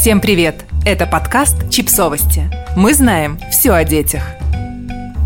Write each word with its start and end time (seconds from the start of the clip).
Всем 0.00 0.20
привет! 0.20 0.64
Это 0.86 1.06
подкаст 1.06 1.70
«Чипсовости». 1.70 2.48
Мы 2.76 2.94
знаем 2.94 3.36
все 3.50 3.72
о 3.72 3.82
детях. 3.82 4.22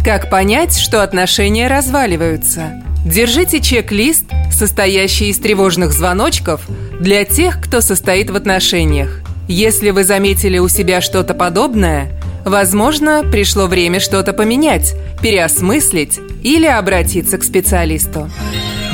Как 0.02 0.31
понять, 0.31 0.79
что 0.79 1.02
отношения 1.02 1.68
разваливаются? 1.68 2.83
Держите 3.05 3.61
чек-лист, 3.61 4.25
состоящий 4.50 5.29
из 5.29 5.39
тревожных 5.39 5.93
звоночков, 5.93 6.63
для 6.99 7.27
тех, 7.27 7.61
кто 7.61 7.83
состоит 7.83 8.30
в 8.30 8.35
отношениях. 8.35 9.21
Если 9.46 9.91
вы 9.91 10.05
заметили 10.05 10.57
у 10.57 10.69
себя 10.69 11.02
что-то 11.02 11.34
подобное, 11.34 12.11
возможно, 12.46 13.25
пришло 13.30 13.66
время 13.66 14.00
что-то 14.00 14.32
поменять, 14.32 14.95
переосмыслить 15.20 16.18
или 16.43 16.66
обратиться 16.66 17.36
к 17.36 17.45
специалисту. 17.45 18.30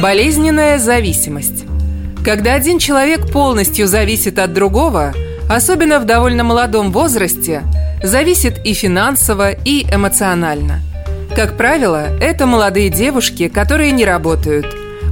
Болезненная 0.03 0.81
зависимость. 0.81 1.67
Когда 2.25 2.55
один 2.55 2.81
человек 2.81 3.31
полностью 3.31 3.87
зависит 3.87 4.41
от 4.41 4.53
другого– 4.53 5.15
особенно 5.49 5.99
в 5.99 6.05
довольно 6.05 6.45
молодом 6.45 6.93
возрасте, 6.93 7.63
зависит 8.03 8.65
и 8.65 8.75
финансово, 8.75 9.51
и 9.53 9.85
эмоционально. 9.93 10.81
Как 11.35 11.57
правило, 11.57 12.09
это 12.21 12.47
молодые 12.47 12.91
девушки, 12.91 13.49
которые 13.49 13.93
не 13.93 14.05
работают. 14.05 14.67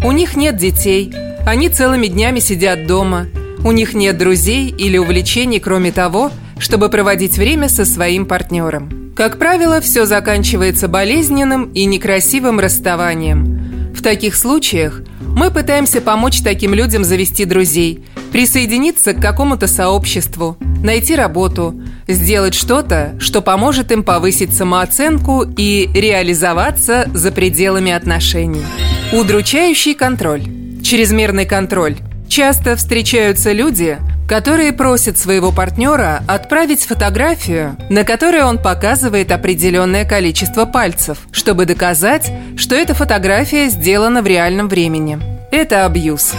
У 0.05 0.13
них 0.13 0.37
нет 0.37 0.57
детей, 0.57 1.13
они 1.47 1.69
целыми 1.69 2.07
днями 2.07 2.41
сидят 2.41 2.87
дома, 2.87 3.27
у 3.65 3.73
них 3.73 3.95
нет 3.95 4.19
друзей 4.19 4.69
или 4.69 4.99
увлечений, 4.99 5.61
кроме 5.61 5.93
того, 5.93 6.30
чтобы 6.59 6.89
проводить 6.89 7.37
время 7.37 7.69
со 7.69 7.85
своим 7.85 8.27
партнером. 8.27 9.13
Как 9.16 9.39
правило, 9.39 9.80
все 9.80 10.05
заканчивается 10.05 10.89
болезненным 10.89 11.73
и 11.73 11.85
некрасивым 11.85 12.61
расставанием. 12.61 13.93
В 13.95 14.03
таких 14.03 14.37
случаях 14.37 15.01
мы 15.37 15.53
пытаемся 15.53 16.01
помочь 16.01 16.41
таким 16.43 16.75
людям 16.75 17.05
завести 17.05 17.45
друзей– 17.45 18.05
присоединиться 18.33 19.15
к 19.15 19.21
какому-то 19.23 19.67
сообществу, 19.67 20.57
найти 20.83 21.15
работу, 21.15 21.81
сделать 22.07 22.55
что-то, 22.55 23.17
что 23.19 23.41
поможет 23.41 23.93
им 23.93 24.02
повысить 24.02 24.55
самооценку 24.55 25.43
и 25.57 25.88
реализоваться 25.95 27.09
за 27.15 27.33
пределами 27.33 27.93
отношений. 27.93 28.65
Удручающий 29.13 29.95
контроль. 29.95 30.43
Чрезмерный 30.83 31.47
контроль. 31.47 31.97
Часто 32.29 32.77
встречаются 32.77 33.53
люди, 33.53 33.99
которые 34.29 34.73
просят 34.73 35.16
своего 35.16 35.53
партнера 35.53 36.23
отправить 36.27 36.85
фотографию, 36.85 37.77
на 37.88 38.05
которой 38.05 38.43
он 38.43 38.59
показывает 38.59 39.30
определенное 39.30 40.05
количество 40.05 40.65
пальцев, 40.65 41.19
чтобы 41.30 41.65
доказать, 41.65 42.32
что 42.57 42.75
эта 42.75 42.95
фотография 42.95 43.69
сделана 43.69 44.23
в 44.23 44.27
реальном 44.27 44.69
времени. 44.69 45.35
Это 45.52 45.87
абьюз. 45.87 46.33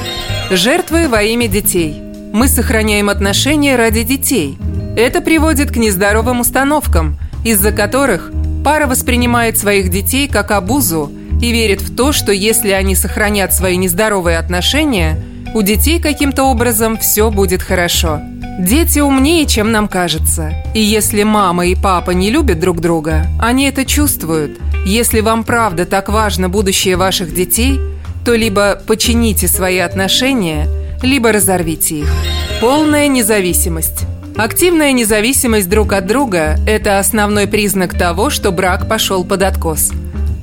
Жертвы 0.51 1.07
во 1.07 1.23
имя 1.23 1.47
детей. 1.47 2.01
Мы 2.33 2.49
сохраняем 2.49 3.09
отношения 3.09 3.77
ради 3.77 4.03
детей. 4.03 4.57
Это 4.97 5.21
приводит 5.21 5.71
к 5.71 5.77
нездоровым 5.77 6.41
установкам, 6.41 7.17
из-за 7.45 7.71
которых 7.71 8.31
пара 8.65 8.85
воспринимает 8.85 9.57
своих 9.57 9.89
детей 9.89 10.27
как 10.27 10.51
обузу 10.51 11.09
и 11.41 11.51
верит 11.51 11.81
в 11.81 11.95
то, 11.95 12.11
что 12.11 12.33
если 12.33 12.71
они 12.71 12.95
сохранят 12.95 13.53
свои 13.53 13.77
нездоровые 13.77 14.39
отношения, 14.39 15.23
у 15.53 15.61
детей 15.61 16.01
каким-то 16.01 16.43
образом 16.43 16.97
все 16.97 17.31
будет 17.31 17.63
хорошо. 17.63 18.19
Дети 18.59 18.99
умнее, 18.99 19.45
чем 19.45 19.71
нам 19.71 19.87
кажется. 19.87 20.53
И 20.73 20.81
если 20.81 21.23
мама 21.23 21.67
и 21.67 21.75
папа 21.75 22.11
не 22.11 22.29
любят 22.29 22.59
друг 22.59 22.81
друга, 22.81 23.25
они 23.39 23.69
это 23.69 23.85
чувствуют. 23.85 24.59
Если 24.85 25.21
вам 25.21 25.45
правда 25.45 25.85
так 25.85 26.09
важно 26.09 26.49
будущее 26.49 26.97
ваших 26.97 27.33
детей– 27.33 27.79
то 28.27 28.35
либо 28.35 28.77
почините 28.85 29.47
свои 29.47 29.77
отношения, 29.77 30.67
либо 31.01 31.31
разорвите 31.31 31.99
их. 31.99 32.13
Полная 32.59 33.07
независимость. 33.07 34.01
Активная 34.35 34.91
независимость 34.91 35.69
друг 35.69 35.93
от 35.93 36.07
друга– 36.07 36.57
это 36.67 36.99
основной 36.99 37.47
признак 37.47 37.97
того, 37.97 38.29
что 38.29 38.51
брак 38.51 38.89
пошел 38.89 39.23
под 39.23 39.43
откос. 39.43 39.91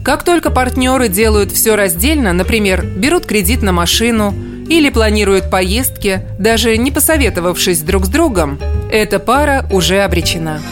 Как 0.03 0.23
только 0.23 0.49
партнеры 0.49 1.09
делают 1.09 1.53
все 1.53 1.77
раздельно, 1.77 2.33
например, 2.33 2.87
берут 2.87 3.27
кредит 3.27 3.61
на 3.61 3.73
машину 3.73 4.34
или 4.67 4.89
планируют 4.89 5.50
поездки, 5.50 6.27
даже 6.39 6.78
не 6.78 6.91
посоветовавшись 6.91 7.83
друг 7.83 8.06
с 8.06 8.09
другом, 8.09 8.59
эта 8.91 9.19
пара 9.19 9.69
уже 9.71 10.00
обречена. 10.00 10.62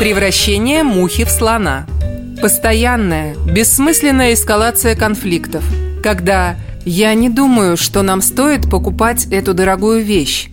Превращение 0.00 0.82
мухи 0.82 1.26
в 1.26 1.30
слона. 1.30 1.86
Постоянная, 2.42 3.36
бессмысленная 3.36 4.34
эскалация 4.34 4.96
конфликтов– 4.96 5.62
когда 6.06 6.54
«я 6.84 7.14
не 7.14 7.28
думаю, 7.28 7.76
что 7.76 8.02
нам 8.02 8.22
стоит 8.22 8.70
покупать 8.70 9.26
эту 9.32 9.54
дорогую 9.54 10.04
вещь», 10.04 10.48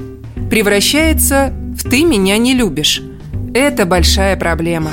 превращается 0.50 1.53
в 1.78 1.88
«ты 1.88 2.06
меня 2.06 2.40
не 2.40 2.56
любишь». 2.56 3.03
Это 3.53 3.86
большая 3.86 4.36
проблема. 4.36 4.90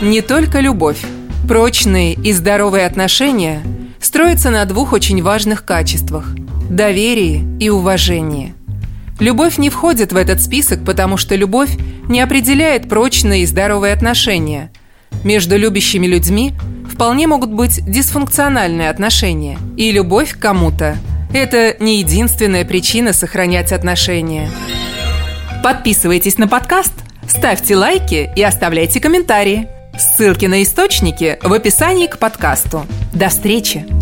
Не 0.00 0.22
только 0.22 0.60
любовь. 0.60 1.02
Прочные 1.46 2.14
и 2.14 2.32
здоровые 2.32 2.86
отношения 2.86 3.60
строятся 4.00 4.48
на 4.48 4.64
двух 4.64 4.94
очень 4.94 5.22
важных 5.22 5.66
качествах– 5.66 6.34
доверии 6.70 7.44
и 7.60 7.68
уважении. 7.68 8.54
Любовь 9.20 9.58
не 9.58 9.68
входит 9.68 10.14
в 10.14 10.16
этот 10.16 10.40
список, 10.40 10.86
потому 10.86 11.18
что 11.18 11.36
любовь 11.36 11.76
не 12.08 12.22
определяет 12.22 12.88
прочные 12.88 13.42
и 13.42 13.46
здоровые 13.46 13.92
отношения. 13.92 14.72
Между 15.22 15.58
любящими 15.58 16.06
людьми 16.06 16.54
вполне 17.02 17.26
могут 17.26 17.50
быть 17.50 17.84
дисфункциональные 17.84 18.88
отношения. 18.88 19.58
И 19.76 19.90
любовь 19.90 20.34
к 20.34 20.38
кому-то– 20.38 20.96
это 21.34 21.74
не 21.80 21.98
единственная 21.98 22.64
причина 22.64 23.12
сохранять 23.12 23.72
отношения. 23.72 24.48
Подписывайтесь 25.64 26.38
на 26.38 26.46
подкаст, 26.46 26.92
ставьте 27.26 27.76
лайки 27.76 28.30
и 28.36 28.42
оставляйте 28.44 29.00
комментарии. 29.00 29.66
Ссылки 29.98 30.46
на 30.46 30.62
источники 30.62 31.40
в 31.42 31.52
описании 31.52 32.06
к 32.06 32.18
подкасту. 32.18 32.86
До 33.12 33.30
встречи! 33.30 34.01